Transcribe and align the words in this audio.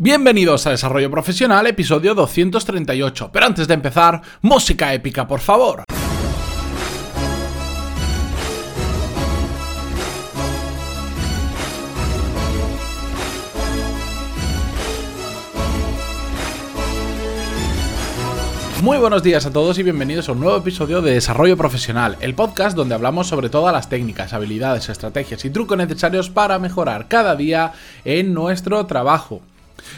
Bienvenidos 0.00 0.64
a 0.64 0.70
Desarrollo 0.70 1.10
Profesional, 1.10 1.66
episodio 1.66 2.14
238. 2.14 3.30
Pero 3.32 3.46
antes 3.46 3.66
de 3.66 3.74
empezar, 3.74 4.22
música 4.42 4.94
épica, 4.94 5.26
por 5.26 5.40
favor. 5.40 5.82
Muy 18.84 18.98
buenos 18.98 19.24
días 19.24 19.46
a 19.46 19.52
todos 19.52 19.80
y 19.80 19.82
bienvenidos 19.82 20.28
a 20.28 20.32
un 20.32 20.38
nuevo 20.38 20.58
episodio 20.58 21.02
de 21.02 21.14
Desarrollo 21.14 21.56
Profesional, 21.56 22.16
el 22.20 22.36
podcast 22.36 22.76
donde 22.76 22.94
hablamos 22.94 23.26
sobre 23.26 23.48
todas 23.48 23.72
las 23.72 23.88
técnicas, 23.88 24.32
habilidades, 24.32 24.88
estrategias 24.90 25.44
y 25.44 25.50
trucos 25.50 25.76
necesarios 25.76 26.30
para 26.30 26.60
mejorar 26.60 27.08
cada 27.08 27.34
día 27.34 27.72
en 28.04 28.32
nuestro 28.32 28.86
trabajo. 28.86 29.42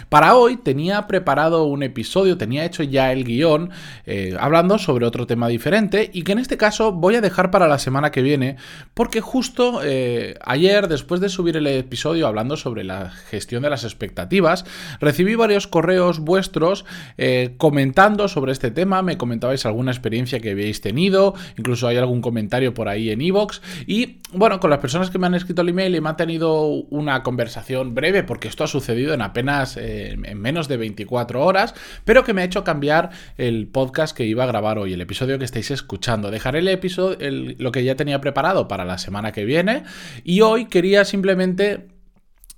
Para 0.08 0.36
hoy 0.36 0.56
tenía 0.56 1.06
preparado 1.06 1.64
un 1.64 1.82
episodio, 1.82 2.36
tenía 2.36 2.64
hecho 2.64 2.82
ya 2.82 3.12
el 3.12 3.24
guion, 3.24 3.70
eh, 4.06 4.36
hablando 4.38 4.78
sobre 4.78 5.06
otro 5.06 5.26
tema 5.26 5.48
diferente 5.48 6.10
y 6.12 6.22
que 6.22 6.32
en 6.32 6.38
este 6.38 6.56
caso 6.56 6.92
voy 6.92 7.16
a 7.16 7.20
dejar 7.20 7.50
para 7.50 7.68
la 7.68 7.78
semana 7.78 8.10
que 8.10 8.22
viene, 8.22 8.56
porque 8.94 9.20
justo 9.20 9.80
eh, 9.82 10.34
ayer, 10.44 10.88
después 10.88 11.20
de 11.20 11.28
subir 11.28 11.56
el 11.56 11.66
episodio 11.66 12.26
hablando 12.26 12.56
sobre 12.56 12.84
la 12.84 13.10
gestión 13.10 13.62
de 13.62 13.70
las 13.70 13.84
expectativas, 13.84 14.64
recibí 15.00 15.34
varios 15.34 15.66
correos 15.66 16.20
vuestros 16.20 16.84
eh, 17.18 17.54
comentando 17.56 18.28
sobre 18.28 18.52
este 18.52 18.70
tema, 18.70 19.02
me 19.02 19.18
comentabais 19.18 19.66
alguna 19.66 19.90
experiencia 19.90 20.40
que 20.40 20.50
habéis 20.50 20.80
tenido, 20.80 21.34
incluso 21.56 21.86
hay 21.88 21.96
algún 21.96 22.20
comentario 22.20 22.74
por 22.74 22.88
ahí 22.88 23.10
en 23.10 23.20
iVoox. 23.20 23.60
Y 23.86 24.18
bueno, 24.32 24.60
con 24.60 24.70
las 24.70 24.78
personas 24.78 25.10
que 25.10 25.18
me 25.18 25.26
han 25.26 25.34
escrito 25.34 25.62
el 25.62 25.70
email 25.70 25.94
y 25.94 26.00
me 26.00 26.08
han 26.08 26.16
tenido 26.16 26.64
una 26.90 27.22
conversación 27.22 27.94
breve, 27.94 28.22
porque 28.22 28.48
esto 28.48 28.64
ha 28.64 28.68
sucedido 28.68 29.14
en 29.14 29.22
apenas 29.22 29.76
en 29.80 30.40
menos 30.40 30.68
de 30.68 30.76
24 30.76 31.44
horas, 31.44 31.74
pero 32.04 32.24
que 32.24 32.34
me 32.34 32.42
ha 32.42 32.44
hecho 32.44 32.64
cambiar 32.64 33.10
el 33.36 33.66
podcast 33.68 34.16
que 34.16 34.24
iba 34.24 34.44
a 34.44 34.46
grabar 34.46 34.78
hoy, 34.78 34.92
el 34.92 35.00
episodio 35.00 35.38
que 35.38 35.44
estáis 35.44 35.70
escuchando. 35.70 36.30
Dejaré 36.30 36.60
el 36.60 36.68
episodio, 36.68 37.18
lo 37.58 37.72
que 37.72 37.84
ya 37.84 37.96
tenía 37.96 38.20
preparado 38.20 38.68
para 38.68 38.84
la 38.84 38.98
semana 38.98 39.32
que 39.32 39.44
viene, 39.44 39.84
y 40.24 40.42
hoy 40.42 40.66
quería 40.66 41.04
simplemente 41.04 41.88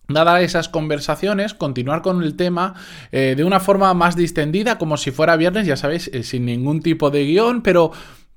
Dadas 0.09 0.43
esas 0.43 0.69
conversaciones, 0.69 1.55
continuar 1.55 2.03
con 2.03 2.23
el 2.23 2.35
tema 2.37 2.75
eh, 3.13 3.35
de 3.37 3.45
una 3.45 3.61
forma 3.61 3.95
más 3.95 4.17
distendida, 4.17 4.77
como 4.77 4.97
si 4.97 5.11
fuera 5.11 5.37
viernes, 5.37 5.67
ya 5.67 5.77
sabéis, 5.77 6.11
eh, 6.13 6.23
sin 6.25 6.45
ningún 6.45 6.83
tipo 6.83 7.11
de 7.11 7.25
guion, 7.25 7.63
pero 7.63 7.93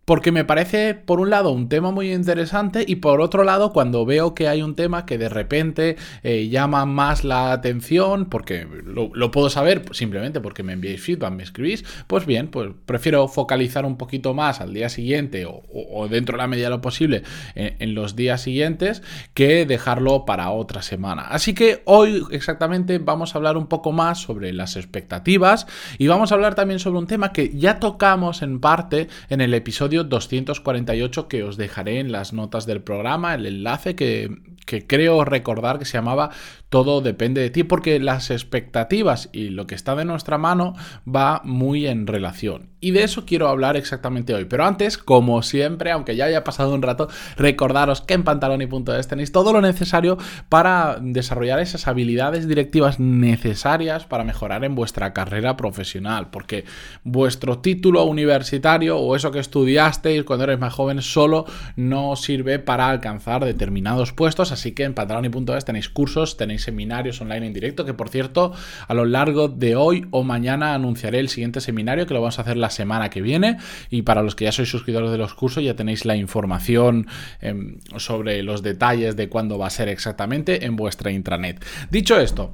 porque 0.06 0.32
me 0.32 0.46
parece, 0.46 0.94
por 0.94 1.20
un 1.20 1.32
lado, 1.32 1.50
un 1.50 1.68
tema 1.68 1.92
muy 1.92 2.14
interesante 2.14 2.86
y 2.88 2.98
por 2.98 3.22
otro 3.22 3.44
lado, 3.44 3.74
cuando 3.74 4.06
veo 4.06 4.36
que 4.36 4.48
hay 4.48 4.62
un 4.62 4.76
tema 4.76 5.06
que 5.06 5.18
de 5.18 5.30
repente 5.30 5.98
eh, 6.22 6.48
llama 6.48 6.86
más 6.86 7.24
la 7.24 7.52
atención, 7.52 8.26
porque 8.26 8.68
lo, 8.86 9.32
puedo 9.32 9.50
saber 9.50 9.84
simplemente 9.92 10.40
porque 10.40 10.62
me 10.62 10.74
enviáis 10.74 11.02
feedback, 11.02 11.34
me 11.34 11.44
escribís, 11.44 11.84
pues 12.06 12.28
bien, 12.28 12.50
pues 12.50 12.70
prefiero 12.86 13.28
focalizar 13.28 13.84
un 13.86 13.98
poquito 13.98 14.36
más 14.36 14.62
al 14.62 14.74
día 14.74 14.90
siguiente 14.90 15.46
o, 15.48 16.08
dentro 16.08 16.38
de 16.38 16.44
la 16.44 16.48
medida 16.48 16.68
de 16.68 16.76
lo 16.76 16.82
posible 16.82 17.24
en, 17.56 17.76
en, 17.80 17.96
los 17.96 18.16
días 18.16 18.42
siguientes 18.42 19.02
que 19.34 19.66
dejarlo 19.66 20.26
para 20.26 20.52
otra 20.52 20.84
semana. 20.84 21.24
Así 21.24 21.56
que 21.56 21.82
hoy 21.86 22.24
exactamente 22.32 23.00
vamos 23.00 23.34
a 23.34 23.40
hablar 23.40 23.58
un 23.58 23.68
poco 23.68 23.92
más 23.92 24.20
sobre 24.20 24.54
las 24.54 24.76
expectativas 24.76 25.66
y 25.98 26.08
vamos 26.08 26.32
a 26.32 26.36
hablar 26.36 26.54
también 26.54 26.80
sobre 26.80 27.00
un 27.00 27.08
tema 27.08 27.34
que 27.34 27.58
ya 27.58 27.80
tocamos 27.80 28.44
en 28.44 28.60
parte 28.60 29.08
en 29.30 29.42
el 29.42 29.54
episodio 29.54 29.95
248 30.04 31.28
que 31.28 31.44
os 31.44 31.58
dejaré 31.58 32.00
en 32.00 32.12
las 32.12 32.34
notas 32.34 32.66
del 32.66 32.82
programa, 32.82 33.34
el 33.36 33.46
enlace 33.46 33.96
que, 33.96 34.38
que 34.66 34.86
creo 34.86 35.24
recordar 35.24 35.80
que 35.80 35.86
se 35.86 35.98
llamaba 35.98 36.32
Todo 36.70 37.02
depende 37.02 37.42
de 37.42 37.50
ti, 37.50 37.64
porque 37.64 38.00
las 38.00 38.32
expectativas 38.32 39.30
y 39.32 39.50
lo 39.50 39.68
que 39.68 39.76
está 39.76 39.96
de 39.96 40.06
nuestra 40.06 40.38
mano 40.38 40.76
va 41.08 41.42
muy 41.44 41.88
en 41.88 42.08
relación. 42.08 42.70
Y 42.82 42.92
de 42.92 43.04
eso 43.04 43.26
quiero 43.26 43.48
hablar 43.48 43.78
exactamente 43.78 44.36
hoy. 44.36 44.46
Pero 44.46 44.66
antes, 44.66 45.00
como 45.00 45.42
siempre, 45.42 45.92
aunque 45.92 46.16
ya 46.16 46.26
haya 46.26 46.44
pasado 46.44 46.74
un 46.74 46.84
rato, 46.84 47.08
recordaros 47.36 48.02
que 48.02 48.14
en 48.14 48.24
pantaloni.es 48.24 49.08
tenéis 49.08 49.32
todo 49.32 49.54
lo 49.54 49.62
necesario 49.62 50.20
para 50.50 50.98
desarrollar 51.02 51.60
esas 51.60 51.88
habilidades 51.88 52.48
directivas 52.48 53.00
necesarias 53.00 54.06
para 54.06 54.24
mejorar 54.24 54.64
en 54.64 54.76
vuestra 54.76 55.14
carrera 55.14 55.58
profesional. 55.58 56.30
Porque 56.30 56.66
vuestro 57.04 57.60
título 57.60 58.04
universitario 58.04 59.00
o 59.00 59.16
eso 59.16 59.32
que 59.32 59.40
estudiasteis 59.40 60.24
cuando 60.24 60.44
eres 60.44 60.60
más 60.60 60.74
joven 60.74 61.02
solo 61.02 61.46
no 61.76 62.16
sirve 62.16 62.60
para 62.60 62.90
alcanzar 62.90 63.44
determinados 63.46 64.14
puestos 64.14 64.52
así 64.56 64.72
que 64.72 64.84
en 64.84 64.94
pantaloni.es 64.94 65.66
tenéis 65.66 65.90
cursos, 65.90 66.38
tenéis 66.38 66.64
seminarios 66.64 67.22
online 67.22 67.48
en 67.48 67.54
directo, 67.54 67.86
que 67.86 67.94
por 67.94 68.10
cierto, 68.10 68.54
a 68.88 68.94
lo 68.94 69.06
largo 69.06 69.48
de 69.48 69.76
hoy 69.76 70.08
o 70.12 70.24
mañana 70.24 70.74
anunciaré 70.74 71.20
el 71.20 71.30
siguiente 71.30 71.62
seminario, 71.62 72.08
que 72.08 72.14
lo 72.14 72.22
vamos 72.22 72.40
a 72.40 72.42
hacer 72.42 72.58
la 72.58 72.70
semana 72.70 73.10
que 73.10 73.22
viene, 73.22 73.58
y 73.90 74.02
para 74.02 74.24
los 74.24 74.36
que 74.36 74.46
ya 74.46 74.52
sois 74.52 74.70
suscriptores 74.70 75.12
de 75.12 75.18
los 75.18 75.34
cursos 75.34 75.64
ya 75.64 75.76
tenéis 75.76 76.06
la 76.06 76.16
información 76.16 77.08
em, 77.42 77.80
sobre 77.98 78.42
los 78.44 78.64
detalles 78.64 79.16
de 79.16 79.30
cuándo 79.30 79.58
va 79.58 79.68
a 79.68 79.70
ser 79.70 79.90
exactamente 79.90 80.66
en 80.66 80.76
vuestra 80.76 81.12
intranet. 81.12 81.64
Dicho 81.92 82.20
esto, 82.20 82.54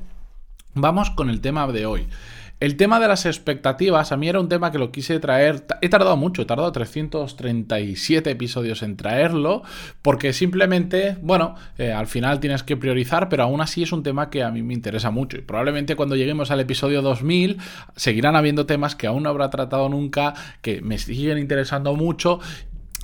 vamos 0.73 1.09
con 1.11 1.29
el 1.29 1.41
tema 1.41 1.67
de 1.67 1.85
hoy. 1.85 2.07
El 2.61 2.75
tema 2.75 2.99
de 2.99 3.07
las 3.07 3.25
expectativas, 3.25 4.11
a 4.11 4.17
mí 4.17 4.29
era 4.29 4.39
un 4.39 4.47
tema 4.47 4.71
que 4.71 4.77
lo 4.77 4.91
quise 4.91 5.19
traer, 5.19 5.65
he 5.81 5.89
tardado 5.89 6.15
mucho, 6.15 6.43
he 6.43 6.45
tardado 6.45 6.71
337 6.71 8.29
episodios 8.29 8.83
en 8.83 8.97
traerlo, 8.97 9.63
porque 10.03 10.31
simplemente, 10.31 11.17
bueno, 11.23 11.55
eh, 11.79 11.91
al 11.91 12.05
final 12.05 12.39
tienes 12.39 12.61
que 12.61 12.77
priorizar, 12.77 13.29
pero 13.29 13.41
aún 13.41 13.61
así 13.61 13.81
es 13.81 13.91
un 13.91 14.03
tema 14.03 14.29
que 14.29 14.43
a 14.43 14.51
mí 14.51 14.61
me 14.61 14.75
interesa 14.75 15.09
mucho. 15.09 15.37
Y 15.37 15.41
probablemente 15.41 15.95
cuando 15.95 16.15
lleguemos 16.15 16.51
al 16.51 16.59
episodio 16.59 17.01
2000 17.01 17.57
seguirán 17.95 18.35
habiendo 18.35 18.67
temas 18.67 18.95
que 18.95 19.07
aún 19.07 19.23
no 19.23 19.29
habrá 19.29 19.49
tratado 19.49 19.89
nunca, 19.89 20.35
que 20.61 20.81
me 20.81 20.99
siguen 20.99 21.39
interesando 21.39 21.95
mucho 21.95 22.41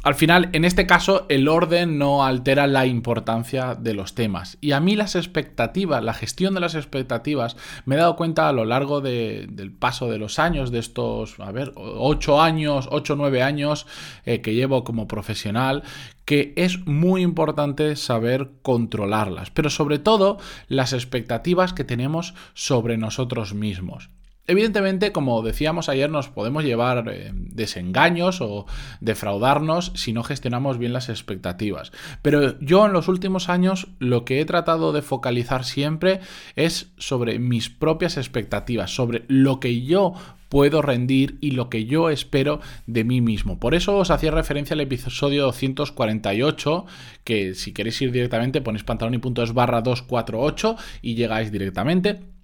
al 0.07 0.15
final, 0.15 0.47
en 0.53 0.63
este 0.63 0.87
caso, 0.87 1.25
el 1.27 1.49
orden 1.49 1.97
no 1.97 2.23
altera 2.23 2.65
la 2.65 2.85
importancia 2.85 3.75
de 3.75 3.93
los 3.93 4.15
temas. 4.15 4.57
Y 4.61 4.71
a 4.71 4.79
mí 4.79 4.95
las 4.95 5.15
expectativas, 5.15 6.01
la 6.01 6.13
gestión 6.13 6.53
de 6.53 6.61
las 6.61 6.75
expectativas, 6.75 7.57
me 7.83 7.95
he 7.95 7.97
dado 7.97 8.15
cuenta 8.15 8.47
a 8.47 8.53
lo 8.53 8.63
largo 8.63 9.01
del 9.01 9.73
paso 9.77 10.09
de 10.09 10.17
los 10.17 10.39
años, 10.39 10.71
de 10.71 10.79
estos, 10.79 11.37
a 11.41 11.51
ver, 11.51 11.73
8 11.75 12.41
años, 12.41 12.87
8 12.89 13.13
o 13.13 13.15
9 13.17 13.43
años 13.43 13.85
eh, 14.25 14.39
que 14.39 14.53
llevo 14.53 14.85
como 14.85 15.09
profesional, 15.09 15.83
que 16.23 16.53
es 16.55 16.87
muy 16.87 17.21
importante 17.21 17.97
saber 17.97 18.51
controlarlas, 18.61 19.51
pero 19.51 19.69
sobre 19.69 19.99
todo 19.99 20.37
las 20.69 20.93
expectativas 20.93 21.73
que 21.73 21.83
tenemos 21.83 22.33
sobre 22.53 22.97
nosotros 22.97 23.53
mismos. 23.53 24.09
Evidentemente, 24.49 25.11
como 25.11 25.41
decíamos 25.41 25.89
ayer, 25.89 26.09
nos 26.09 26.29
podemos 26.29 26.63
llevar 26.63 27.09
eh, 27.09 27.31
desengaños 27.33 28.39
o 28.39 28.65
defraudarnos 29.01 29.91
si 29.95 30.13
no 30.13 30.23
gestionamos 30.23 30.77
bien 30.77 30.93
las 30.93 31.09
expectativas. 31.09 31.91
Pero 32.21 32.57
yo 32.61 32.85
en 32.85 32.93
los 32.93 33.09
últimos 33.09 33.49
años 33.49 33.89
lo 33.99 34.23
que 34.23 34.39
he 34.39 34.45
tratado 34.45 34.93
de 34.93 35.01
focalizar 35.01 35.65
siempre 35.65 36.21
es 36.55 36.93
sobre 36.97 37.39
mis 37.39 37.69
propias 37.69 38.15
expectativas, 38.15 38.95
sobre 38.95 39.25
lo 39.27 39.59
que 39.59 39.83
yo 39.83 40.13
puedo 40.47 40.81
rendir 40.81 41.37
y 41.41 41.51
lo 41.51 41.69
que 41.69 41.83
yo 41.83 42.09
espero 42.09 42.61
de 42.85 43.03
mí 43.03 43.19
mismo. 43.19 43.59
Por 43.59 43.75
eso 43.75 43.97
os 43.97 44.11
hacía 44.11 44.31
referencia 44.31 44.75
al 44.75 44.79
episodio 44.79 45.43
248, 45.43 46.85
que 47.25 47.53
si 47.53 47.73
queréis 47.73 48.01
ir 48.01 48.13
directamente 48.13 48.61
ponéis 48.61 48.85
pantaloni.es 48.85 49.53
barra 49.53 49.81
248 49.81 50.77
y 51.01 51.15
llegáis 51.15 51.51
directamente. 51.51 52.36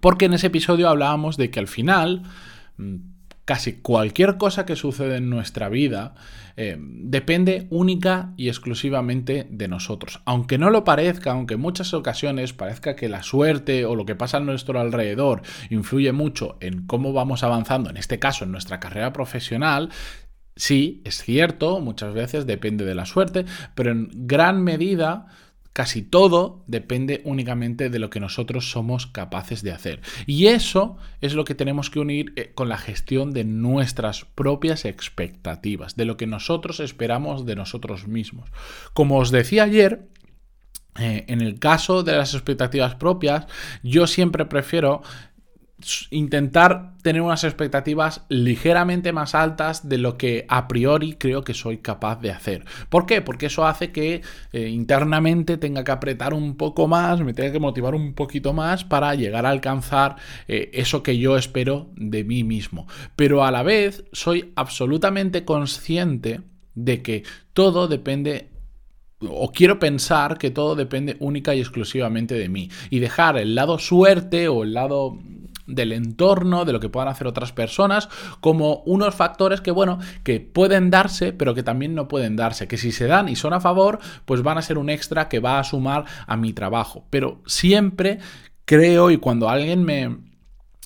Porque 0.00 0.26
en 0.26 0.34
ese 0.34 0.48
episodio 0.48 0.88
hablábamos 0.88 1.36
de 1.36 1.50
que 1.50 1.60
al 1.60 1.68
final 1.68 2.22
mm, 2.76 2.96
casi 3.50 3.80
cualquier 3.80 4.36
cosa 4.36 4.64
que 4.64 4.76
sucede 4.76 5.16
en 5.16 5.28
nuestra 5.28 5.68
vida 5.68 6.14
eh, 6.56 6.76
depende 6.78 7.66
única 7.70 8.32
y 8.36 8.46
exclusivamente 8.46 9.48
de 9.50 9.66
nosotros. 9.66 10.20
Aunque 10.24 10.56
no 10.56 10.70
lo 10.70 10.84
parezca, 10.84 11.32
aunque 11.32 11.54
en 11.54 11.60
muchas 11.60 11.92
ocasiones 11.92 12.52
parezca 12.52 12.94
que 12.94 13.08
la 13.08 13.24
suerte 13.24 13.86
o 13.86 13.96
lo 13.96 14.06
que 14.06 14.14
pasa 14.14 14.36
a 14.36 14.40
nuestro 14.40 14.78
alrededor 14.78 15.42
influye 15.68 16.12
mucho 16.12 16.58
en 16.60 16.86
cómo 16.86 17.12
vamos 17.12 17.42
avanzando, 17.42 17.90
en 17.90 17.96
este 17.96 18.20
caso 18.20 18.44
en 18.44 18.52
nuestra 18.52 18.78
carrera 18.78 19.12
profesional, 19.12 19.90
sí, 20.54 21.02
es 21.04 21.20
cierto, 21.20 21.80
muchas 21.80 22.14
veces 22.14 22.46
depende 22.46 22.84
de 22.84 22.94
la 22.94 23.04
suerte, 23.04 23.46
pero 23.74 23.90
en 23.90 24.10
gran 24.12 24.62
medida 24.62 25.26
Casi 25.72 26.02
todo 26.02 26.64
depende 26.66 27.22
únicamente 27.24 27.90
de 27.90 27.98
lo 28.00 28.10
que 28.10 28.18
nosotros 28.18 28.70
somos 28.70 29.06
capaces 29.06 29.62
de 29.62 29.70
hacer. 29.70 30.00
Y 30.26 30.48
eso 30.48 30.96
es 31.20 31.34
lo 31.34 31.44
que 31.44 31.54
tenemos 31.54 31.90
que 31.90 32.00
unir 32.00 32.32
eh, 32.36 32.52
con 32.54 32.68
la 32.68 32.76
gestión 32.76 33.32
de 33.32 33.44
nuestras 33.44 34.24
propias 34.24 34.84
expectativas, 34.84 35.94
de 35.94 36.06
lo 36.06 36.16
que 36.16 36.26
nosotros 36.26 36.80
esperamos 36.80 37.46
de 37.46 37.54
nosotros 37.54 38.08
mismos. 38.08 38.50
Como 38.94 39.18
os 39.18 39.30
decía 39.30 39.62
ayer, 39.62 40.08
eh, 40.98 41.24
en 41.28 41.40
el 41.40 41.60
caso 41.60 42.02
de 42.02 42.16
las 42.16 42.34
expectativas 42.34 42.96
propias, 42.96 43.46
yo 43.84 44.08
siempre 44.08 44.44
prefiero 44.46 45.02
intentar 46.10 46.94
tener 47.02 47.22
unas 47.22 47.44
expectativas 47.44 48.24
ligeramente 48.28 49.12
más 49.12 49.34
altas 49.34 49.88
de 49.88 49.98
lo 49.98 50.16
que 50.16 50.44
a 50.48 50.68
priori 50.68 51.14
creo 51.14 51.42
que 51.42 51.54
soy 51.54 51.78
capaz 51.78 52.20
de 52.20 52.30
hacer. 52.30 52.64
¿Por 52.88 53.06
qué? 53.06 53.22
Porque 53.22 53.46
eso 53.46 53.66
hace 53.66 53.90
que 53.90 54.22
eh, 54.52 54.68
internamente 54.68 55.56
tenga 55.56 55.84
que 55.84 55.92
apretar 55.92 56.34
un 56.34 56.56
poco 56.56 56.88
más, 56.88 57.20
me 57.20 57.34
tenga 57.34 57.52
que 57.52 57.60
motivar 57.60 57.94
un 57.94 58.14
poquito 58.14 58.52
más 58.52 58.84
para 58.84 59.14
llegar 59.14 59.46
a 59.46 59.50
alcanzar 59.50 60.16
eh, 60.48 60.70
eso 60.74 61.02
que 61.02 61.18
yo 61.18 61.36
espero 61.36 61.90
de 61.96 62.24
mí 62.24 62.44
mismo. 62.44 62.86
Pero 63.16 63.44
a 63.44 63.50
la 63.50 63.62
vez 63.62 64.04
soy 64.12 64.52
absolutamente 64.56 65.44
consciente 65.44 66.40
de 66.74 67.02
que 67.02 67.24
todo 67.52 67.88
depende 67.88 68.50
o 69.28 69.52
quiero 69.52 69.78
pensar 69.78 70.38
que 70.38 70.50
todo 70.50 70.74
depende 70.74 71.16
única 71.20 71.54
y 71.54 71.60
exclusivamente 71.60 72.34
de 72.34 72.48
mí 72.48 72.70
y 72.88 73.00
dejar 73.00 73.36
el 73.36 73.54
lado 73.54 73.78
suerte 73.78 74.48
o 74.48 74.62
el 74.62 74.72
lado 74.72 75.18
del 75.74 75.92
entorno, 75.92 76.64
de 76.64 76.72
lo 76.72 76.80
que 76.80 76.88
puedan 76.88 77.08
hacer 77.08 77.26
otras 77.26 77.52
personas, 77.52 78.08
como 78.40 78.82
unos 78.86 79.14
factores 79.14 79.60
que, 79.60 79.70
bueno, 79.70 79.98
que 80.22 80.40
pueden 80.40 80.90
darse, 80.90 81.32
pero 81.32 81.54
que 81.54 81.62
también 81.62 81.94
no 81.94 82.08
pueden 82.08 82.36
darse, 82.36 82.68
que 82.68 82.76
si 82.76 82.92
se 82.92 83.06
dan 83.06 83.28
y 83.28 83.36
son 83.36 83.52
a 83.52 83.60
favor, 83.60 83.98
pues 84.24 84.42
van 84.42 84.58
a 84.58 84.62
ser 84.62 84.78
un 84.78 84.90
extra 84.90 85.28
que 85.28 85.40
va 85.40 85.58
a 85.58 85.64
sumar 85.64 86.04
a 86.26 86.36
mi 86.36 86.52
trabajo. 86.52 87.04
Pero 87.10 87.42
siempre 87.46 88.18
creo 88.64 89.10
y 89.10 89.16
cuando 89.16 89.48
alguien 89.48 89.84
me, 89.84 90.18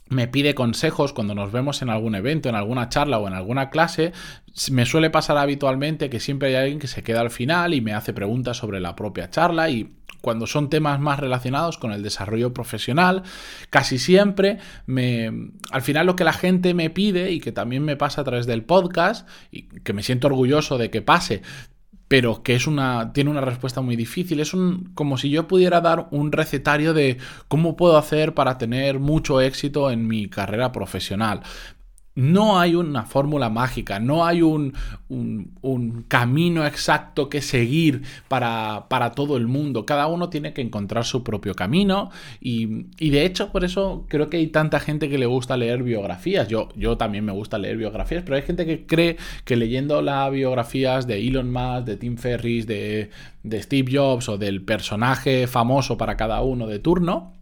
me 0.09 0.29
pide 0.29 0.55
consejos 0.55 1.13
cuando 1.13 1.35
nos 1.35 1.53
vemos 1.53 1.83
en 1.83 1.91
algún 1.91 2.15
evento, 2.15 2.49
en 2.49 2.55
alguna 2.55 2.89
charla 2.89 3.19
o 3.19 3.29
en 3.29 3.35
alguna 3.35 3.71
clase, 3.71 4.13
me 4.71 4.87
suele 4.87 5.11
pasar 5.11 5.37
habitualmente 5.37 6.11
que 6.11 6.21
siempre 6.21 6.49
hay 6.49 6.55
alguien 6.55 6.79
que 6.79 6.87
se 6.87 7.03
queda 7.03 7.21
al 7.21 7.31
final 7.31 7.75
y 7.75 7.81
me 7.81 7.93
hace 7.93 8.13
preguntas 8.13 8.57
sobre 8.57 8.81
la 8.81 8.95
propia 8.97 9.31
charla 9.31 9.71
y 9.71 9.97
cuando 10.25 10.47
son 10.47 10.71
temas 10.71 10.99
más 11.01 11.21
relacionados 11.21 11.77
con 11.77 11.93
el 11.93 12.03
desarrollo 12.03 12.55
profesional, 12.55 13.25
casi 13.69 13.99
siempre 13.99 14.57
me 14.87 15.31
al 15.71 15.83
final 15.83 16.07
lo 16.07 16.17
que 16.17 16.25
la 16.25 16.33
gente 16.33 16.73
me 16.73 16.89
pide 16.89 17.31
y 17.31 17.41
que 17.41 17.53
también 17.53 17.85
me 17.85 17.97
pasa 17.97 18.23
a 18.23 18.25
través 18.25 18.47
del 18.47 18.65
podcast 18.65 19.29
y 19.53 19.65
que 19.65 19.93
me 19.93 20.03
siento 20.03 20.29
orgulloso 20.29 20.79
de 20.79 20.89
que 20.89 21.03
pase, 21.03 21.43
pero 22.09 22.43
que 22.43 22.55
es 22.55 22.67
una, 22.67 23.13
tiene 23.13 23.31
una 23.31 23.43
respuesta 23.43 23.83
muy 23.83 23.97
difícil. 23.97 24.41
Es 24.41 24.55
un, 24.55 24.93
como 24.95 25.19
si 25.19 25.29
yo 25.29 25.47
pudiera 25.47 25.81
dar 25.81 26.09
un 26.11 26.33
recetario 26.33 26.95
de 26.95 27.19
cómo 27.49 27.77
puedo 27.77 27.99
hacer 27.99 28.33
para 28.35 28.57
tener 28.57 29.01
mucho 29.01 29.43
éxito 29.43 29.91
en 29.91 30.07
mi 30.07 30.29
carrera 30.29 30.73
profesional. 30.73 31.43
No 32.17 32.61
hay 32.61 32.77
una 32.77 33.05
fórmula 33.07 33.51
mágica, 33.51 33.99
no 33.99 34.25
hay 34.25 34.43
un, 34.43 34.75
camino 36.09 36.65
exacto 36.65 37.29
que 37.29 37.43
seguir 37.43 38.03
para, 38.29 38.87
todo 39.17 39.37
el 39.37 39.49
mundo. 39.49 39.85
Cada 39.85 40.07
uno 40.07 40.29
tiene 40.29 40.53
que 40.53 40.63
encontrar 40.63 41.05
su 41.05 41.25
propio 41.25 41.55
camino 41.55 42.11
y, 42.41 42.85
de 42.99 43.25
hecho 43.25 43.51
por 43.51 43.65
eso 43.65 44.07
creo 44.09 44.29
que 44.29 44.37
hay 44.37 44.47
tanta 44.49 44.81
gente 44.81 45.09
que 45.09 45.19
le 45.19 45.27
gusta 45.27 45.57
leer 45.57 45.83
biografías. 45.83 46.47
Yo, 46.49 46.69
yo 46.77 46.97
también 46.97 47.25
me 47.25 47.33
gusta 47.33 47.59
leer 47.59 47.77
biografías, 47.77 48.23
pero 48.23 48.37
hay 48.37 48.43
gente 48.43 48.65
que 48.65 48.87
cree 48.87 49.17
que 49.45 49.57
leyendo 49.57 50.01
las 50.01 50.31
biografías 50.31 51.07
de 51.07 51.27
Elon 51.27 51.53
Musk, 51.53 51.87
de 51.87 51.97
Tim 51.97 52.17
Ferriss, 52.17 52.67
de, 52.67 53.11
de 53.43 53.63
Steve 53.63 53.91
Jobs 53.93 54.29
o 54.29 54.39
del 54.39 54.63
personaje 54.63 55.47
famoso 55.47 55.99
para 55.99 56.17
cada 56.17 56.43
uno 56.43 56.67
de 56.67 56.79
turno, 56.79 57.33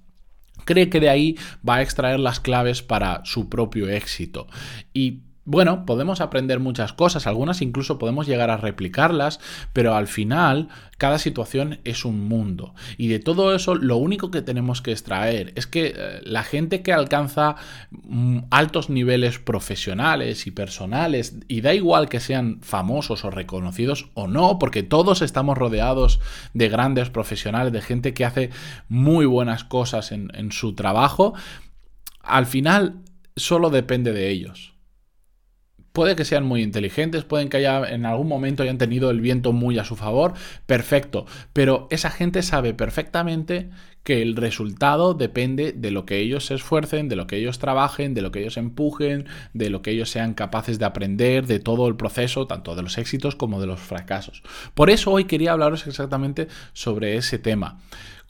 cree 0.64 0.88
que 0.88 1.00
de 1.00 1.10
ahí 1.10 1.36
va 1.68 1.76
a 1.76 1.82
extraer 1.82 2.20
las 2.20 2.40
claves 2.40 2.82
para 2.82 3.22
su 3.24 3.48
propio 3.48 3.88
éxito. 3.88 4.46
Y 4.92 5.20
bueno, 5.44 5.86
podemos 5.86 6.20
aprender 6.20 6.60
muchas 6.60 6.92
cosas, 6.92 7.26
algunas 7.26 7.62
incluso 7.62 7.98
podemos 7.98 8.28
llegar 8.28 8.50
a 8.50 8.56
replicarlas, 8.56 9.40
pero 9.72 9.96
al 9.96 10.06
final 10.06 10.68
cada 10.98 11.18
situación 11.18 11.80
es 11.82 12.04
un 12.04 12.28
mundo. 12.28 12.74
Y 12.96 13.08
de 13.08 13.18
todo 13.18 13.52
eso 13.52 13.74
lo 13.74 13.96
único 13.96 14.30
que 14.30 14.40
tenemos 14.40 14.82
que 14.82 14.92
extraer 14.92 15.52
es 15.56 15.66
que 15.66 15.94
eh, 15.96 16.20
la 16.22 16.44
gente 16.44 16.82
que 16.82 16.92
alcanza 16.92 17.56
mm, 17.90 18.38
altos 18.50 18.88
niveles 18.88 19.40
profesionales 19.40 20.46
y 20.46 20.52
personales, 20.52 21.34
y 21.48 21.60
da 21.60 21.74
igual 21.74 22.08
que 22.08 22.20
sean 22.20 22.60
famosos 22.62 23.24
o 23.24 23.30
reconocidos 23.30 24.10
o 24.14 24.28
no, 24.28 24.60
porque 24.60 24.84
todos 24.84 25.22
estamos 25.22 25.58
rodeados 25.58 26.20
de 26.54 26.68
grandes 26.68 27.10
profesionales, 27.10 27.72
de 27.72 27.82
gente 27.82 28.14
que 28.14 28.24
hace 28.24 28.50
muy 28.88 29.26
buenas 29.26 29.64
cosas 29.64 30.12
en, 30.12 30.30
en 30.34 30.52
su 30.52 30.76
trabajo, 30.76 31.34
al 32.22 32.46
final 32.46 33.00
solo 33.34 33.70
depende 33.70 34.12
de 34.12 34.30
ellos. 34.30 34.72
Puede 35.92 36.16
que 36.16 36.24
sean 36.24 36.44
muy 36.44 36.62
inteligentes, 36.62 37.24
pueden 37.24 37.48
que 37.48 37.58
haya, 37.58 37.84
en 37.90 38.06
algún 38.06 38.28
momento 38.28 38.62
hayan 38.62 38.78
tenido 38.78 39.10
el 39.10 39.20
viento 39.20 39.52
muy 39.52 39.78
a 39.78 39.84
su 39.84 39.94
favor, 39.94 40.32
perfecto, 40.66 41.26
pero 41.52 41.86
esa 41.90 42.10
gente 42.10 42.42
sabe 42.42 42.72
perfectamente 42.72 43.68
que 44.02 44.22
el 44.22 44.34
resultado 44.34 45.14
depende 45.14 45.72
de 45.72 45.90
lo 45.90 46.06
que 46.06 46.18
ellos 46.18 46.46
se 46.46 46.54
esfuercen, 46.54 47.08
de 47.08 47.16
lo 47.16 47.26
que 47.26 47.36
ellos 47.36 47.58
trabajen, 47.58 48.14
de 48.14 48.22
lo 48.22 48.32
que 48.32 48.40
ellos 48.40 48.56
empujen, 48.56 49.26
de 49.52 49.70
lo 49.70 49.82
que 49.82 49.92
ellos 49.92 50.10
sean 50.10 50.34
capaces 50.34 50.78
de 50.78 50.86
aprender, 50.86 51.46
de 51.46 51.60
todo 51.60 51.86
el 51.86 51.96
proceso, 51.96 52.46
tanto 52.46 52.74
de 52.74 52.82
los 52.82 52.98
éxitos 52.98 53.36
como 53.36 53.60
de 53.60 53.66
los 53.66 53.80
fracasos. 53.80 54.42
Por 54.74 54.90
eso 54.90 55.10
hoy 55.12 55.24
quería 55.24 55.52
hablaros 55.52 55.86
exactamente 55.86 56.48
sobre 56.72 57.16
ese 57.16 57.38
tema. 57.38 57.78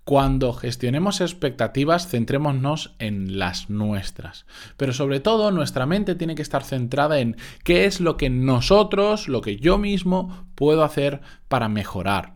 Cuando 0.04 0.52
gestionemos 0.52 1.20
expectativas, 1.20 2.08
centrémonos 2.08 2.94
en 2.99 3.38
las 3.38 3.70
nuestras. 3.70 4.46
Pero 4.76 4.93
sobre 4.93 5.20
todo, 5.20 5.52
nuestra 5.52 5.87
mente 5.87 6.16
tiene 6.16 6.34
que 6.34 6.43
estar 6.43 6.64
centrada 6.64 7.20
en 7.20 7.37
qué 7.62 7.84
es 7.84 8.00
lo 8.00 8.16
que 8.16 8.28
nosotros, 8.28 9.28
lo 9.28 9.43
que 9.43 9.58
yo 9.58 9.78
mismo 9.78 10.49
puedo 10.56 10.82
hacer 10.82 11.20
para 11.49 11.69
mejorar. 11.69 12.34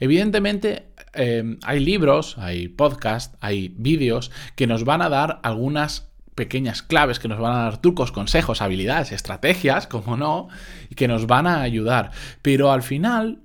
Evidentemente, 0.00 0.88
em, 1.12 1.58
hay 1.62 1.78
libros, 1.78 2.36
hay 2.38 2.66
podcasts, 2.66 3.36
hay 3.40 3.74
vídeos 3.76 4.32
que 4.56 4.66
nos 4.66 4.84
van 4.84 5.02
a 5.02 5.08
dar 5.08 5.38
algunas 5.44 6.10
pequeñas 6.34 6.82
claves, 6.82 7.20
que 7.20 7.28
nos 7.28 7.38
van 7.38 7.52
a 7.52 7.62
dar 7.62 7.80
trucos, 7.80 8.10
consejos, 8.10 8.60
habilidades, 8.60 9.12
estrategias, 9.12 9.86
como 9.86 10.16
no, 10.16 10.48
y 10.90 10.96
que 10.96 11.06
nos 11.06 11.28
van 11.28 11.46
a 11.46 11.60
ayudar. 11.60 12.10
Pero 12.42 12.72
al 12.72 12.82
final, 12.82 13.42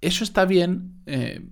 eso 0.00 0.22
está 0.22 0.44
bien. 0.44 1.02
Eh, 1.06 1.48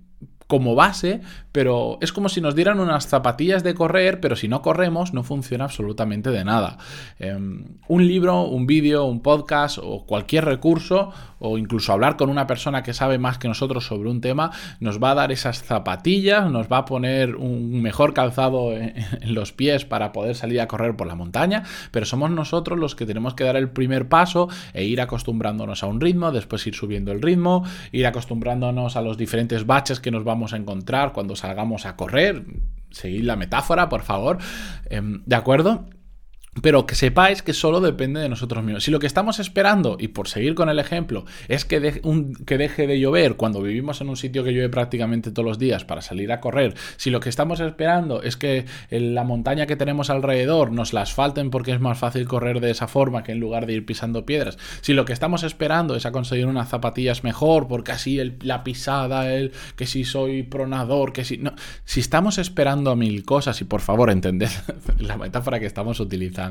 como 0.47 0.75
base, 0.75 1.21
pero 1.51 1.97
es 2.01 2.13
como 2.13 2.29
si 2.29 2.39
nos 2.39 2.55
dieran 2.55 2.79
unas 2.79 3.07
zapatillas 3.07 3.63
de 3.63 3.73
correr, 3.73 4.21
pero 4.21 4.37
si 4.37 4.47
no 4.47 4.61
corremos 4.61 5.13
no 5.13 5.23
funciona 5.23 5.65
absolutamente 5.65 6.31
de 6.31 6.45
nada. 6.45 6.77
Em, 7.19 7.65
un 7.87 8.07
libro, 8.07 8.43
un 8.43 8.65
vídeo, 8.65 9.03
un 9.05 9.21
podcast 9.21 9.77
o 9.81 10.05
cualquier 10.05 10.45
recurso, 10.45 11.11
o 11.39 11.57
incluso 11.57 11.91
hablar 11.91 12.15
con 12.15 12.29
una 12.29 12.47
persona 12.47 12.81
que 12.81 12.93
sabe 12.93 13.17
más 13.17 13.37
que 13.37 13.47
nosotros 13.47 13.85
sobre 13.85 14.09
un 14.09 14.21
tema, 14.21 14.51
nos 14.79 15.03
va 15.03 15.11
a 15.11 15.15
dar 15.15 15.31
esas 15.31 15.63
zapatillas, 15.63 16.49
nos 16.49 16.71
va 16.71 16.79
a 16.79 16.85
poner 16.85 17.35
un 17.35 17.81
mejor 17.81 18.13
calzado 18.13 18.71
en, 18.77 18.93
los 19.21 19.51
pies 19.51 19.83
para 19.83 20.13
poder 20.13 20.35
salir 20.35 20.61
a 20.61 20.67
correr 20.67 20.95
por 20.95 21.07
la 21.07 21.15
montaña, 21.15 21.63
pero 21.91 22.05
somos 22.05 22.31
nosotros 22.31 22.79
los 22.79 22.95
que 22.95 23.05
tenemos 23.05 23.33
que 23.33 23.43
dar 23.43 23.57
el 23.57 23.69
primer 23.69 24.07
paso 24.07 24.47
e 24.73 24.85
ir 24.85 25.01
acostumbrándonos 25.01 25.83
a 25.83 25.87
un 25.87 25.99
ritmo, 25.99 26.31
después 26.31 26.65
ir 26.65 26.75
subiendo 26.75 27.11
el 27.11 27.21
ritmo, 27.21 27.65
ir 27.91 28.07
acostumbrándonos 28.07 28.95
a 28.95 29.01
los 29.01 29.17
diferentes 29.17 29.65
baches 29.65 29.99
que 29.99 30.11
nos 30.11 30.23
vamos 30.23 30.36
a 30.53 30.57
encontrar 30.57 31.13
cuando 31.13 31.35
salgamos 31.35 31.85
a 31.85 31.95
correr. 31.95 32.45
Seguid 32.91 33.23
la 33.23 33.35
metáfora, 33.35 33.89
por 33.89 34.01
favor. 34.03 34.37
Em, 34.89 35.21
¿De 35.25 35.35
acuerdo? 35.35 35.85
Pero 36.61 36.85
que 36.85 36.95
sepáis 36.95 37.41
que 37.41 37.53
solo 37.53 37.81
depende 37.81 38.19
de 38.19 38.29
nosotros 38.29 38.63
mismos. 38.63 38.83
Si 38.83 38.91
lo 38.91 38.99
que 38.99 39.07
estamos 39.07 39.39
esperando, 39.39 39.97
y 39.99 40.09
por 40.09 40.27
seguir 40.27 40.55
con 40.55 40.69
el 40.69 40.79
ejemplo, 40.79 41.25
es 41.47 41.65
que, 41.65 42.01
que, 42.45 42.57
deje 42.57 42.87
de 42.87 42.99
llover 42.99 43.35
cuando 43.35 43.61
vivimos 43.61 44.01
en 44.01 44.09
un 44.09 44.17
sitio 44.17 44.43
que 44.43 44.51
llueve 44.51 44.69
prácticamente 44.69 45.31
todos 45.31 45.45
los 45.45 45.59
días 45.59 45.85
para 45.85 46.01
salir 46.01 46.31
a 46.31 46.39
correr, 46.39 46.75
si 46.97 47.09
lo 47.09 47.19
que 47.19 47.29
estamos 47.29 47.59
esperando 47.59 48.23
es 48.23 48.37
que 48.37 48.65
la 48.89 49.23
montaña 49.23 49.65
que 49.65 49.75
tenemos 49.75 50.09
alrededor 50.09 50.71
nos 50.71 50.93
la 50.93 51.01
asfalten 51.01 51.49
porque 51.49 51.71
es 51.71 51.79
más 51.79 51.97
fácil 51.97 52.27
correr 52.27 52.59
de 52.59 52.71
esa 52.71 52.87
forma 52.87 53.23
que 53.23 53.33
en 53.33 53.39
lugar 53.39 53.65
de 53.65 53.73
ir 53.73 53.85
pisando 53.85 54.25
piedras, 54.25 54.57
si 54.81 54.93
lo 54.93 55.05
que 55.05 55.13
estamos 55.13 55.43
esperando 55.43 55.95
es 55.95 56.05
a 56.05 56.11
conseguir 56.11 56.47
unas 56.47 56.69
zapatillas 56.69 57.23
mejor 57.23 57.67
porque 57.67 57.91
así 57.91 58.19
la 58.41 58.63
pisada, 58.63 59.33
el 59.33 59.51
que 59.75 59.85
si 59.85 60.03
soy 60.03 60.43
pronador, 60.43 61.13
que 61.13 61.23
si... 61.23 61.37
No, 61.37 61.53
si 61.85 61.99
estamos 61.99 62.37
esperando 62.37 62.91
a 62.91 62.95
mil 62.95 63.23
cosas, 63.23 63.61
y 63.61 63.65
por 63.65 63.81
favor 63.81 64.09
entended 64.09 64.49
la 64.99 65.17
metáfora 65.17 65.59
que 65.59 65.65
estamos 65.65 65.99
utilizando, 65.99 66.46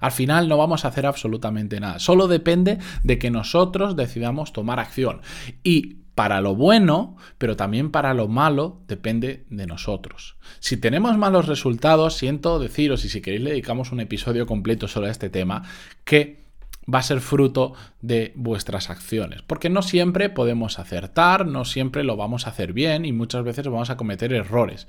al 0.00 0.12
final 0.12 0.48
no 0.48 0.56
vamos 0.56 0.84
a 0.84 0.88
hacer 0.88 1.06
absolutamente 1.06 1.80
nada. 1.80 1.98
Solo 1.98 2.28
depende 2.28 2.78
de 3.02 3.18
que 3.18 3.30
nosotros 3.30 3.96
decidamos 3.96 4.52
tomar 4.52 4.78
acción. 4.78 5.20
Y 5.62 5.98
para 6.14 6.40
lo 6.40 6.56
bueno, 6.56 7.16
pero 7.38 7.56
también 7.56 7.90
para 7.92 8.12
lo 8.12 8.26
malo, 8.26 8.80
depende 8.88 9.44
de 9.50 9.66
nosotros. 9.66 10.36
Si 10.58 10.76
tenemos 10.76 11.16
malos 11.16 11.46
resultados, 11.46 12.16
siento 12.16 12.58
deciros, 12.58 13.04
y 13.04 13.08
si 13.08 13.20
queréis 13.20 13.42
le 13.42 13.50
dedicamos 13.50 13.92
un 13.92 14.00
episodio 14.00 14.44
completo 14.44 14.88
sobre 14.88 15.10
este 15.10 15.30
tema, 15.30 15.62
que 16.04 16.48
va 16.92 16.98
a 16.98 17.02
ser 17.02 17.20
fruto 17.20 17.74
de 18.00 18.32
vuestras 18.34 18.90
acciones. 18.90 19.42
Porque 19.42 19.68
no 19.68 19.82
siempre 19.82 20.28
podemos 20.28 20.80
acertar, 20.80 21.46
no 21.46 21.64
siempre 21.64 22.02
lo 22.02 22.16
vamos 22.16 22.46
a 22.46 22.50
hacer 22.50 22.72
bien 22.72 23.04
y 23.04 23.12
muchas 23.12 23.44
veces 23.44 23.68
vamos 23.68 23.90
a 23.90 23.96
cometer 23.96 24.32
errores 24.32 24.88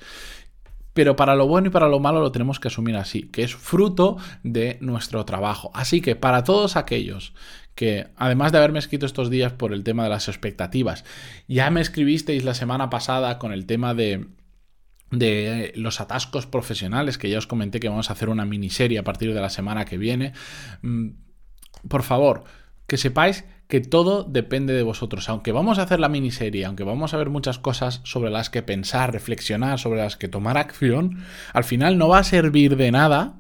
pero 0.94 1.16
para 1.16 1.36
lo 1.36 1.48
bueno 1.48 1.68
y 1.68 1.72
para 1.72 1.88
lo 1.88 2.00
malo 2.00 2.22
lo 2.22 2.32
tenemos 2.32 2.60
que 2.60 2.68
asumir 2.68 2.96
así, 2.96 3.24
que 3.24 3.44
es 3.44 3.56
fruto 3.56 4.18
de 4.44 4.78
nuestro 4.82 5.24
trabajo. 5.26 5.72
Así 5.74 6.02
que 6.02 6.16
para 6.16 6.44
todos 6.44 6.76
aquellos 6.76 7.34
que, 7.76 8.08
además 8.18 8.52
de 8.52 8.58
haberme 8.58 8.80
escrito 8.80 9.06
estos 9.06 9.30
días 9.30 9.54
por 9.54 9.74
el 9.74 9.84
tema 9.84 10.04
de 10.04 10.10
las 10.10 10.28
expectativas, 10.28 11.06
ya 11.48 11.70
me 11.70 11.82
escribisteis 11.82 12.44
la 12.44 12.54
semana 12.54 12.90
pasada 12.90 13.40
con 13.40 13.54
el 13.54 13.66
tema 13.66 13.94
de 13.94 14.28
de 15.12 15.72
los 15.76 16.02
atascos 16.02 16.46
profesionales, 16.46 17.18
que 17.18 17.30
ya 17.30 17.38
os 17.38 17.48
comenté 17.48 17.80
que 17.80 17.90
vamos 17.90 18.10
a 18.10 18.14
hacer 18.14 18.30
una 18.30 18.46
miniserie 18.46 19.00
a 19.00 19.04
partir 19.04 19.34
de 19.34 19.42
la 19.42 19.50
semana 19.50 19.86
que 19.86 19.98
viene. 19.98 20.34
Mm, 20.82 21.10
por 21.88 22.04
favor, 22.04 22.44
que 22.90 22.98
sepáis 22.98 23.46
que 23.70 23.80
todo 23.80 24.24
depende 24.24 24.74
de 24.74 24.84
vosotros. 24.84 25.30
Aunque 25.30 25.54
vamos 25.54 25.80
a 25.80 25.84
hacer 25.84 26.02
la 26.02 26.10
miniserie, 26.10 26.66
aunque 26.66 26.84
vamos 26.84 27.14
a 27.14 27.18
ver 27.18 27.30
muchas 27.30 27.60
cosas 27.60 28.02
sobre 28.04 28.32
las 28.32 28.50
que 28.50 28.64
pensar, 28.64 29.14
reflexionar, 29.14 29.80
sobre 29.80 30.02
las 30.02 30.18
que 30.18 30.28
tomar 30.28 30.58
acción, 30.58 31.24
al 31.54 31.64
final 31.64 31.98
no 31.98 32.10
va 32.10 32.20
a 32.20 32.24
servir 32.24 32.76
de 32.76 32.92
nada 32.92 33.36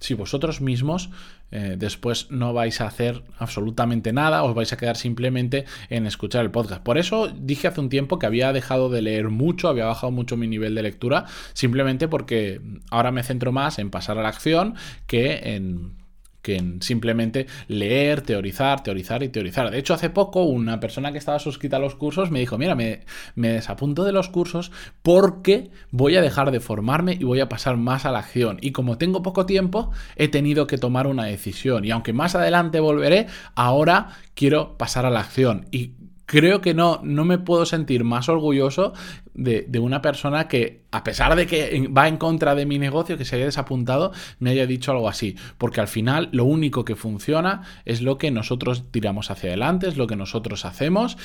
si 0.00 0.14
vosotros 0.14 0.60
mismos 0.60 1.10
eh, 1.50 1.76
después 1.78 2.30
no 2.30 2.52
vais 2.52 2.80
a 2.80 2.86
hacer 2.86 3.22
absolutamente 3.38 4.12
nada, 4.12 4.42
os 4.42 4.54
vais 4.54 4.72
a 4.72 4.76
quedar 4.76 4.96
simplemente 4.96 5.64
en 5.88 6.06
escuchar 6.06 6.44
el 6.44 6.50
podcast. 6.50 6.82
Por 6.82 6.98
eso 6.98 7.28
dije 7.28 7.68
hace 7.68 7.80
un 7.80 7.88
tiempo 7.88 8.18
que 8.18 8.26
había 8.26 8.52
dejado 8.52 8.90
de 8.90 9.02
leer 9.02 9.30
mucho, 9.30 9.68
había 9.68 9.86
bajado 9.86 10.10
mucho 10.10 10.36
mi 10.36 10.46
nivel 10.46 10.74
de 10.74 10.82
lectura, 10.82 11.24
simplemente 11.52 12.06
porque 12.06 12.60
ahora 12.90 13.12
me 13.12 13.22
centro 13.22 13.50
más 13.50 13.78
en 13.78 13.90
pasar 13.90 14.18
a 14.18 14.22
la 14.22 14.28
acción 14.28 14.74
que 15.06 15.54
en 15.54 16.03
que 16.44 16.56
en 16.56 16.82
simplemente 16.82 17.46
leer, 17.68 18.20
teorizar, 18.20 18.82
teorizar 18.82 19.22
y 19.22 19.30
teorizar. 19.30 19.70
De 19.70 19.78
hecho, 19.78 19.94
hace 19.94 20.10
poco 20.10 20.44
una 20.44 20.78
persona 20.78 21.10
que 21.10 21.18
estaba 21.18 21.38
suscrita 21.38 21.78
a 21.78 21.80
los 21.80 21.94
cursos 21.96 22.30
me 22.30 22.38
dijo, 22.38 22.58
mira, 22.58 22.74
me, 22.76 23.00
desapunto 23.34 24.04
de 24.04 24.12
los 24.12 24.28
cursos 24.28 24.70
porque 25.02 25.70
voy 25.90 26.16
a 26.16 26.20
dejar 26.22 26.50
de 26.50 26.60
formarme 26.60 27.14
y 27.14 27.24
voy 27.24 27.40
a 27.40 27.48
pasar 27.48 27.78
más 27.78 28.04
a 28.04 28.12
la 28.12 28.18
acción. 28.18 28.58
Y 28.60 28.72
como 28.72 28.98
tengo 28.98 29.22
poco 29.22 29.46
tiempo, 29.46 29.90
he 30.16 30.28
tenido 30.28 30.66
que 30.66 30.76
tomar 30.76 31.06
una 31.06 31.24
decisión. 31.24 31.84
Y 31.86 31.90
aunque 31.90 32.12
más 32.12 32.34
adelante 32.34 32.78
volveré, 32.78 33.26
ahora 33.54 34.10
quiero 34.34 34.76
pasar 34.76 35.06
a 35.06 35.10
la 35.10 35.20
acción. 35.20 35.66
Y 35.70 35.92
creo 36.26 36.60
que 36.60 36.74
no, 36.74 37.00
no 37.02 37.24
me 37.24 37.38
puedo 37.38 37.66
sentir 37.66 38.04
más 38.04 38.28
orgulloso 38.28 38.92
de, 39.34 39.66
una 39.78 40.00
persona 40.02 40.48
que, 40.48 40.84
a 40.90 41.04
pesar 41.04 41.34
de 41.36 41.46
que 41.46 41.88
va 41.88 42.08
en 42.08 42.16
contra 42.16 42.54
de 42.54 42.66
mi 42.66 42.78
negocio, 42.78 43.18
que 43.18 43.24
se 43.24 43.36
haya 43.36 43.46
desapuntado, 43.46 44.12
me 44.38 44.50
haya 44.50 44.66
dicho 44.66 44.92
algo 44.92 45.08
así. 45.08 45.36
Porque 45.58 45.80
al 45.80 45.88
final 45.88 46.28
lo 46.32 46.44
único 46.44 46.84
que 46.84 46.96
funciona 46.96 47.62
es 47.84 48.00
lo 48.00 48.18
que 48.18 48.30
nosotros 48.30 48.84
tiramos 48.90 49.30
hacia 49.30 49.50
adelante, 49.50 49.88
es 49.88 49.96
lo 49.96 50.06
que 50.06 50.16
nosotros 50.16 50.64
hacemos. 50.64 51.16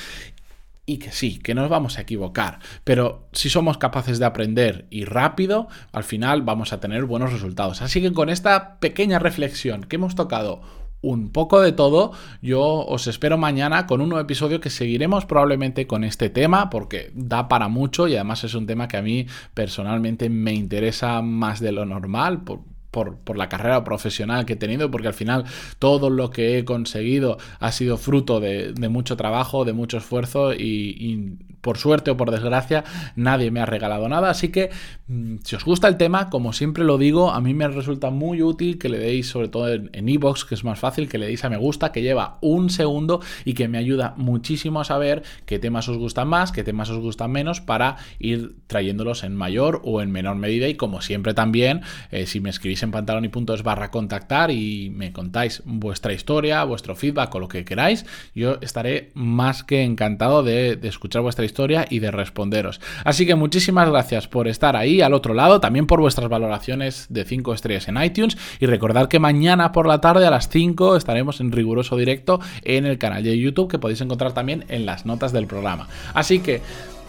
Y 0.86 0.98
que 0.98 1.12
sí, 1.12 1.38
que 1.38 1.54
nos 1.54 1.68
vamos 1.68 1.98
a 1.98 2.00
equivocar, 2.00 2.58
pero 2.82 3.28
si 3.32 3.48
somos 3.48 3.78
capaces 3.78 4.18
de 4.18 4.24
aprender 4.24 4.88
y 4.90 5.04
rápido, 5.04 5.68
al 5.92 6.02
final 6.02 6.42
vamos 6.42 6.72
a 6.72 6.80
tener 6.80 7.04
buenos 7.04 7.32
resultados. 7.32 7.80
Así 7.80 8.00
que 8.00 8.12
con 8.12 8.28
esta 8.28 8.80
pequeña 8.80 9.20
reflexión 9.20 9.84
que 9.84 9.96
hemos 9.96 10.16
tocado 10.16 10.62
un 11.02 11.30
poco 11.30 11.60
de 11.60 11.72
todo. 11.72 12.12
Yo 12.42 12.62
os 12.62 13.06
espero 13.06 13.38
mañana 13.38 13.86
con 13.86 14.00
un 14.00 14.10
nuevo 14.10 14.22
episodio 14.22 14.60
que 14.60 14.70
seguiremos 14.70 15.26
probablemente 15.26 15.86
con 15.86 16.04
este 16.04 16.30
tema 16.30 16.70
porque 16.70 17.10
da 17.14 17.48
para 17.48 17.68
mucho 17.68 18.08
y 18.08 18.14
además 18.14 18.44
es 18.44 18.54
un 18.54 18.66
tema 18.66 18.88
que 18.88 18.96
a 18.96 19.02
mí 19.02 19.26
personalmente 19.54 20.28
me 20.28 20.52
interesa 20.52 21.22
más 21.22 21.60
de 21.60 21.72
lo 21.72 21.86
normal. 21.86 22.42
Por, 22.90 23.36
la 23.36 23.48
carrera 23.48 23.84
profesional 23.84 24.44
que 24.44 24.54
he 24.54 24.56
tenido, 24.56 24.90
porque 24.90 25.08
al 25.08 25.14
final 25.14 25.44
todo 25.78 26.10
lo 26.10 26.30
que 26.30 26.58
he 26.58 26.64
conseguido 26.64 27.38
ha 27.58 27.72
sido 27.72 27.96
fruto 27.96 28.40
de, 28.40 28.74
mucho 28.90 29.16
trabajo, 29.16 29.64
de 29.64 29.72
mucho 29.72 29.98
esfuerzo 29.98 30.52
y, 30.52 31.36
por 31.60 31.76
suerte 31.76 32.10
o 32.10 32.16
por 32.16 32.30
desgracia 32.30 32.84
nadie 33.16 33.50
me 33.50 33.60
ha 33.60 33.66
regalado 33.66 34.08
nada. 34.08 34.30
Así 34.30 34.48
que 34.48 34.70
mm, 35.08 35.36
si 35.44 35.56
os 35.56 35.64
gusta 35.64 35.88
el 35.88 35.98
tema, 35.98 36.30
como 36.30 36.54
siempre 36.54 36.84
lo 36.84 36.96
digo, 36.96 37.30
a 37.32 37.40
mí 37.40 37.52
me 37.52 37.68
resulta 37.68 38.10
muy 38.10 38.42
útil 38.42 38.78
que 38.78 38.88
le 38.88 38.98
deis, 38.98 39.28
sobre 39.28 39.48
todo 39.48 39.68
en 39.68 40.08
iBox, 40.08 40.46
que 40.46 40.54
es 40.54 40.64
más 40.64 40.78
fácil, 40.78 41.08
que 41.08 41.18
le 41.18 41.26
deis 41.26 41.44
a 41.44 41.50
me 41.50 41.58
gusta, 41.58 41.92
que 41.92 42.02
lleva 42.02 42.38
un 42.40 42.70
segundo 42.70 43.20
y 43.44 43.52
que 43.52 43.68
me 43.68 43.78
ayuda 43.78 44.14
muchísimo 44.16 44.80
a 44.80 44.84
saber 44.84 45.22
qué 45.44 45.58
temas 45.58 45.88
os 45.88 45.98
gustan 45.98 46.28
más, 46.28 46.50
qué 46.50 46.64
temas 46.64 46.88
os 46.88 46.98
gustan 46.98 47.30
menos, 47.30 47.60
para 47.60 47.96
ir 48.18 48.54
trayéndolos 48.66 49.22
en 49.22 49.36
mayor 49.36 49.82
o 49.84 50.00
en 50.00 50.10
menor 50.10 50.36
medida. 50.36 50.68
Y 50.68 50.76
como 50.76 51.02
siempre 51.02 51.34
también, 51.34 51.82
eh, 52.10 52.26
si 52.26 52.40
me 52.40 52.50
escribís 52.50 52.79
en 52.82 52.90
pantalón 52.90 53.24
y 53.24 53.28
puntos 53.28 53.62
barra 53.62 53.90
contactar 53.90 54.50
y 54.50 54.90
me 54.90 55.12
contáis 55.12 55.62
vuestra 55.64 56.12
historia, 56.12 56.64
vuestro 56.64 56.94
feedback 56.94 57.34
o 57.34 57.40
lo 57.40 57.48
que 57.48 57.64
queráis, 57.64 58.06
yo 58.34 58.58
estaré 58.60 59.10
más 59.14 59.64
que 59.64 59.82
encantado 59.82 60.42
de, 60.42 60.78
escuchar 60.82 61.22
vuestra 61.22 61.44
historia 61.44 61.86
y 61.88 62.00
de 62.00 62.10
responderos. 62.10 62.80
Así 63.04 63.26
que 63.26 63.34
muchísimas 63.34 63.88
gracias 63.88 64.28
por 64.28 64.48
estar 64.48 64.76
ahí 64.76 65.00
al 65.00 65.14
otro 65.14 65.34
lado, 65.34 65.60
también 65.60 65.86
por 65.86 66.00
vuestras 66.00 66.28
valoraciones 66.28 67.06
de 67.08 67.24
5 67.24 67.54
estrellas 67.54 67.88
en 67.88 68.02
iTunes 68.02 68.36
y 68.58 68.66
recordar 68.66 69.08
que 69.08 69.18
mañana 69.18 69.72
por 69.72 69.86
la 69.86 70.00
tarde 70.00 70.26
a 70.26 70.30
las 70.30 70.48
5 70.48 70.96
estaremos 70.96 71.40
en 71.40 71.52
riguroso 71.52 71.96
directo 71.96 72.40
en 72.62 72.86
el 72.86 72.98
canal 72.98 73.22
de 73.22 73.38
YouTube 73.38 73.70
que 73.70 73.78
podéis 73.78 74.00
encontrar 74.00 74.32
también 74.32 74.64
en 74.68 74.86
las 74.86 75.06
notas 75.06 75.32
del 75.32 75.46
programa. 75.46 75.88
Así 76.14 76.40
que 76.40 76.60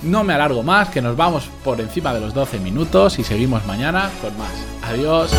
no 0.04 0.24
me 0.24 0.34
alargo 0.34 0.64
más, 0.64 0.90
que 0.90 1.02
nos 1.02 1.16
vamos 1.16 1.50
por 1.64 1.80
encima 1.80 2.14
de 2.14 2.22
los 2.22 2.34
12 2.34 2.60
minutos 2.60 3.20
y 3.20 3.24
seguimos 3.24 3.66
mañana 3.66 4.10
con 4.22 4.38
más. 4.38 4.52
Adiós. 4.84 5.32